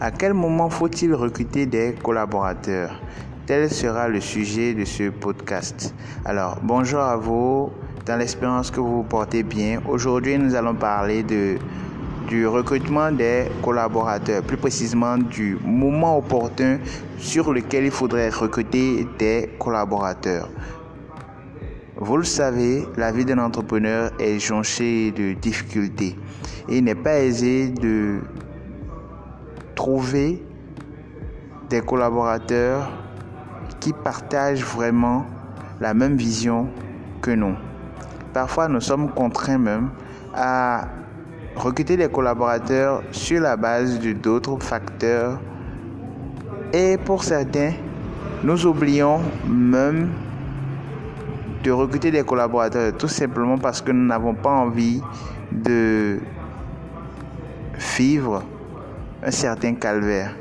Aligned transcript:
À 0.00 0.12
quel 0.12 0.32
moment 0.32 0.70
faut-il 0.70 1.12
recruter 1.12 1.66
des 1.66 1.92
collaborateurs? 2.00 3.02
Tel 3.46 3.68
sera 3.68 4.06
le 4.06 4.20
sujet 4.20 4.72
de 4.72 4.84
ce 4.84 5.10
podcast. 5.10 5.92
Alors, 6.24 6.60
bonjour 6.62 7.00
à 7.00 7.16
vous, 7.16 7.72
dans 8.06 8.16
l'espérance 8.16 8.70
que 8.70 8.78
vous 8.78 8.98
vous 8.98 9.02
portez 9.02 9.42
bien. 9.42 9.80
Aujourd'hui, 9.88 10.38
nous 10.38 10.54
allons 10.54 10.76
parler 10.76 11.24
de, 11.24 11.56
du 12.28 12.46
recrutement 12.46 13.10
des 13.10 13.46
collaborateurs, 13.60 14.44
plus 14.44 14.56
précisément 14.56 15.18
du 15.18 15.58
moment 15.64 16.18
opportun 16.18 16.78
sur 17.18 17.52
lequel 17.52 17.86
il 17.86 17.90
faudrait 17.90 18.28
recruter 18.28 19.04
des 19.18 19.50
collaborateurs. 19.58 20.48
Vous 21.96 22.18
le 22.18 22.24
savez, 22.24 22.86
la 22.96 23.10
vie 23.10 23.24
d'un 23.24 23.38
entrepreneur 23.38 24.12
est 24.20 24.38
jonchée 24.38 25.10
de 25.10 25.32
difficultés. 25.32 26.14
Il 26.68 26.84
n'est 26.84 26.94
pas 26.94 27.18
aisé 27.18 27.70
de 27.70 28.20
trouver 29.78 30.42
des 31.70 31.80
collaborateurs 31.82 32.90
qui 33.78 33.92
partagent 33.92 34.64
vraiment 34.64 35.24
la 35.80 35.94
même 35.94 36.16
vision 36.16 36.66
que 37.22 37.30
nous. 37.30 37.54
Parfois, 38.32 38.66
nous 38.66 38.80
sommes 38.80 39.08
contraints 39.12 39.56
même 39.56 39.90
à 40.34 40.88
recruter 41.54 41.96
des 41.96 42.08
collaborateurs 42.08 43.04
sur 43.12 43.40
la 43.40 43.56
base 43.56 44.00
de 44.00 44.14
d'autres 44.14 44.58
facteurs. 44.60 45.38
Et 46.72 46.98
pour 47.04 47.22
certains, 47.22 47.74
nous 48.42 48.66
oublions 48.66 49.20
même 49.46 50.10
de 51.62 51.70
recruter 51.70 52.10
des 52.10 52.24
collaborateurs 52.24 52.96
tout 52.96 53.06
simplement 53.06 53.58
parce 53.58 53.80
que 53.80 53.92
nous 53.92 54.04
n'avons 54.04 54.34
pas 54.34 54.50
envie 54.50 55.00
de 55.52 56.18
vivre 57.96 58.42
un 59.22 59.30
certain 59.30 59.74
calvaire. 59.74 60.34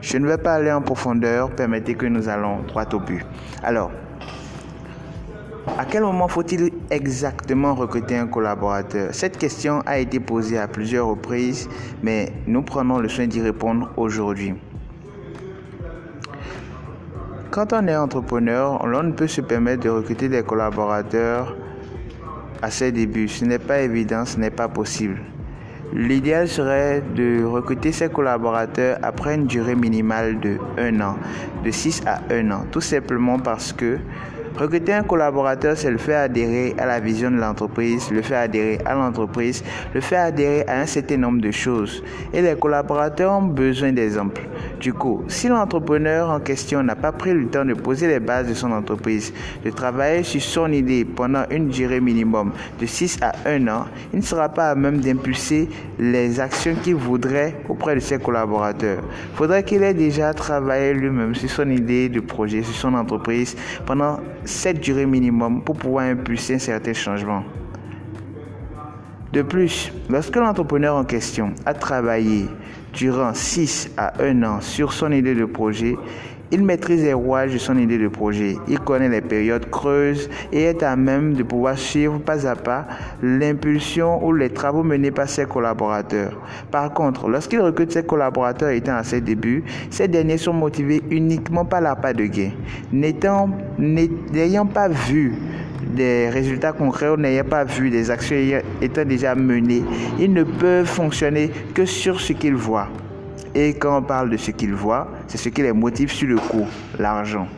Je 0.00 0.18
ne 0.18 0.26
vais 0.26 0.38
pas 0.38 0.54
aller 0.54 0.72
en 0.72 0.82
profondeur, 0.82 1.50
permettez 1.50 1.94
que 1.94 2.06
nous 2.06 2.28
allons 2.28 2.60
droit 2.62 2.86
au 2.92 3.00
but. 3.00 3.24
Alors, 3.62 3.90
à 5.78 5.84
quel 5.84 6.02
moment 6.02 6.28
faut-il 6.28 6.70
exactement 6.90 7.74
recruter 7.74 8.16
un 8.16 8.28
collaborateur? 8.28 9.12
Cette 9.12 9.36
question 9.36 9.82
a 9.84 9.98
été 9.98 10.20
posée 10.20 10.58
à 10.58 10.68
plusieurs 10.68 11.08
reprises, 11.08 11.68
mais 12.02 12.32
nous 12.46 12.62
prenons 12.62 12.98
le 12.98 13.08
soin 13.08 13.26
d'y 13.26 13.40
répondre 13.40 13.90
aujourd'hui. 13.96 14.54
Quand 17.50 17.72
on 17.72 17.86
est 17.88 17.96
entrepreneur, 17.96 18.80
on 18.84 19.02
ne 19.02 19.12
peut 19.12 19.26
se 19.26 19.40
permettre 19.40 19.84
de 19.84 19.88
recruter 19.88 20.28
des 20.28 20.42
collaborateurs 20.42 21.56
à 22.62 22.70
ses 22.70 22.92
débuts. 22.92 23.28
Ce 23.28 23.44
n'est 23.44 23.58
pas 23.58 23.80
évident, 23.80 24.24
ce 24.24 24.38
n'est 24.38 24.50
pas 24.50 24.68
possible. 24.68 25.18
L'idéal 25.92 26.48
serait 26.48 27.02
de 27.14 27.44
recruter 27.44 27.92
ses 27.92 28.08
collaborateurs 28.08 28.98
après 29.02 29.34
une 29.36 29.46
durée 29.46 29.76
minimale 29.76 30.40
de 30.40 30.58
1 30.78 31.00
an, 31.00 31.16
de 31.64 31.70
6 31.70 32.02
à 32.06 32.20
1 32.30 32.50
an, 32.50 32.66
tout 32.70 32.80
simplement 32.80 33.38
parce 33.38 33.72
que 33.72 33.98
Recruter 34.58 34.94
un 34.94 35.02
collaborateur, 35.02 35.76
c'est 35.76 35.90
le 35.90 35.98
faire 35.98 36.22
adhérer 36.22 36.74
à 36.78 36.86
la 36.86 36.98
vision 36.98 37.30
de 37.30 37.36
l'entreprise, 37.36 38.10
le 38.10 38.22
faire 38.22 38.40
adhérer 38.40 38.78
à 38.86 38.94
l'entreprise, 38.94 39.62
le 39.92 40.00
faire 40.00 40.24
adhérer 40.24 40.64
à 40.66 40.80
un 40.80 40.86
certain 40.86 41.18
nombre 41.18 41.42
de 41.42 41.50
choses. 41.50 42.02
Et 42.32 42.40
les 42.40 42.56
collaborateurs 42.56 43.32
ont 43.32 43.42
besoin 43.42 43.92
d'exemples. 43.92 44.40
Du 44.80 44.94
coup, 44.94 45.24
si 45.28 45.48
l'entrepreneur 45.48 46.30
en 46.30 46.40
question 46.40 46.82
n'a 46.82 46.96
pas 46.96 47.12
pris 47.12 47.34
le 47.34 47.46
temps 47.48 47.66
de 47.66 47.74
poser 47.74 48.08
les 48.08 48.18
bases 48.18 48.48
de 48.48 48.54
son 48.54 48.72
entreprise, 48.72 49.32
de 49.62 49.70
travailler 49.70 50.22
sur 50.22 50.40
son 50.40 50.72
idée 50.72 51.04
pendant 51.04 51.44
une 51.50 51.68
durée 51.68 52.00
minimum 52.00 52.52
de 52.80 52.86
6 52.86 53.18
à 53.20 53.34
1 53.46 53.68
an, 53.68 53.84
il 54.14 54.20
ne 54.20 54.24
sera 54.24 54.48
pas 54.48 54.70
à 54.70 54.74
même 54.74 55.00
d'impulser 55.00 55.68
les 55.98 56.40
actions 56.40 56.74
qu'il 56.82 56.94
voudrait 56.94 57.56
auprès 57.68 57.94
de 57.94 58.00
ses 58.00 58.18
collaborateurs. 58.18 59.02
Il 59.32 59.36
faudrait 59.36 59.64
qu'il 59.64 59.82
ait 59.82 59.94
déjà 59.94 60.32
travaillé 60.32 60.94
lui-même 60.94 61.34
sur 61.34 61.50
son 61.50 61.70
idée 61.70 62.08
de 62.08 62.20
projet, 62.20 62.62
sur 62.62 62.74
son 62.74 62.94
entreprise 62.94 63.54
pendant 63.84 64.18
cette 64.46 64.80
durée 64.80 65.06
minimum 65.06 65.62
pour 65.62 65.76
pouvoir 65.76 66.06
impulser 66.06 66.54
un 66.54 66.58
certain 66.58 66.92
changement. 66.92 67.44
De 69.32 69.42
plus, 69.42 69.92
lorsque 70.08 70.36
l'entrepreneur 70.36 70.96
en 70.96 71.04
question 71.04 71.52
a 71.66 71.74
travaillé 71.74 72.46
durant 72.94 73.34
6 73.34 73.90
à 73.96 74.22
1 74.22 74.42
an 74.44 74.60
sur 74.60 74.92
son 74.92 75.12
idée 75.12 75.34
de 75.34 75.44
projet, 75.44 75.96
il 76.52 76.64
maîtrise 76.64 77.02
les 77.02 77.12
rouages 77.12 77.52
de 77.52 77.58
son 77.58 77.76
idée 77.78 77.98
de 77.98 78.08
projet. 78.08 78.56
Il 78.68 78.78
connaît 78.80 79.08
les 79.08 79.20
périodes 79.20 79.68
creuses 79.70 80.28
et 80.52 80.62
est 80.62 80.82
à 80.82 80.96
même 80.96 81.34
de 81.34 81.42
pouvoir 81.42 81.76
suivre 81.76 82.18
pas 82.18 82.46
à 82.46 82.54
pas 82.54 82.86
l'impulsion 83.22 84.24
ou 84.24 84.32
les 84.32 84.50
travaux 84.50 84.82
menés 84.82 85.10
par 85.10 85.28
ses 85.28 85.44
collaborateurs. 85.46 86.40
Par 86.70 86.92
contre, 86.92 87.28
lorsqu'il 87.28 87.60
recrute 87.60 87.92
ses 87.92 88.04
collaborateurs 88.04 88.70
étant 88.70 88.96
à 88.96 89.02
ses 89.02 89.20
débuts, 89.20 89.64
ces 89.90 90.08
derniers 90.08 90.38
sont 90.38 90.52
motivés 90.52 91.02
uniquement 91.10 91.64
par 91.64 91.80
la 91.80 91.94
de 91.94 92.26
gain. 92.26 92.50
N'ayant 92.92 94.66
pas 94.66 94.88
vu 94.88 95.34
des 95.94 96.28
résultats 96.28 96.72
concrets 96.72 97.08
ou 97.08 97.16
n'ayant 97.16 97.44
pas 97.44 97.64
vu 97.64 97.90
des 97.90 98.10
actions 98.10 98.36
étant 98.80 99.04
déjà 99.04 99.34
menées, 99.34 99.82
ils 100.18 100.32
ne 100.32 100.44
peuvent 100.44 100.86
fonctionner 100.86 101.50
que 101.74 101.84
sur 101.84 102.20
ce 102.20 102.32
qu'ils 102.32 102.54
voient. 102.54 102.88
Et 103.58 103.72
quand 103.72 103.96
on 103.96 104.02
parle 104.02 104.28
de 104.28 104.36
ce 104.36 104.50
qu'ils 104.50 104.74
voient, 104.74 105.08
c'est 105.28 105.38
ce 105.38 105.48
qui 105.48 105.62
les 105.62 105.72
motive 105.72 106.12
sur 106.12 106.28
le 106.28 106.36
coup, 106.36 106.66
l'argent. 106.98 107.48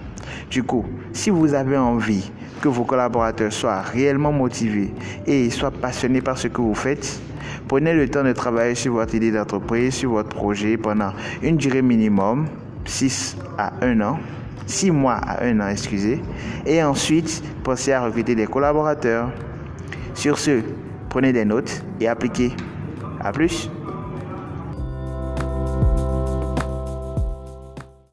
Du 0.49 0.63
coup, 0.63 0.85
si 1.13 1.29
vous 1.29 1.55
avez 1.55 1.77
envie 1.77 2.31
que 2.61 2.69
vos 2.69 2.85
collaborateurs 2.85 3.53
soient 3.53 3.81
réellement 3.81 4.31
motivés 4.31 4.95
et 5.27 5.51
soient 5.51 5.73
passionnés 5.73 6.21
par 6.21 6.39
ce 6.39 6.47
que 6.47 6.61
vous 6.61 6.77
faites, 6.77 7.21
prenez 7.67 7.95
le 7.95 8.09
temps 8.09 8.23
de 8.23 8.33
travailler 8.33 8.77
sur 8.77 8.93
votre 8.93 9.13
idée 9.17 9.33
d'entreprise, 9.33 9.93
sur 9.93 10.13
votre 10.13 10.29
projet 10.29 10.77
pendant 10.77 11.13
une 11.43 11.57
durée 11.57 11.83
minimum, 11.83 12.47
6 12.85 13.37
à 13.59 13.73
1 13.83 14.01
an, 14.01 14.21
6 14.67 14.93
mois 14.93 15.15
à 15.15 15.45
1 15.47 15.59
an, 15.59 15.67
excusez, 15.67 16.23
et 16.65 16.81
ensuite 16.81 17.43
pensez 17.65 17.93
à 17.93 18.05
recruter 18.05 18.37
des 18.37 18.47
collaborateurs. 18.47 19.33
Sur 20.15 20.39
ce, 20.39 20.61
prenez 21.09 21.33
des 21.33 21.45
notes 21.45 21.83
et 22.01 22.07
appliquez. 22.07 22.53
À 23.21 23.33
plus. 23.33 23.69